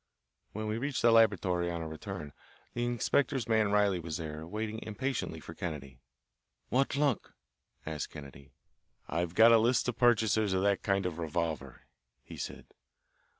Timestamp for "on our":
1.69-1.87